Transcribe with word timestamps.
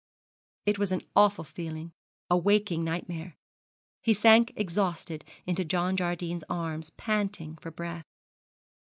It 0.65 0.79
was 0.79 0.91
an 0.91 1.03
awful 1.15 1.43
feeling, 1.43 1.93
a 2.27 2.35
waking 2.35 2.83
nightmare. 2.83 3.35
He 4.01 4.15
sank 4.15 4.51
exhausted 4.55 5.23
into 5.45 5.63
John 5.63 5.95
Jardine's 5.95 6.43
arms, 6.49 6.89
panting 6.97 7.57
for 7.57 7.69
breath. 7.69 8.07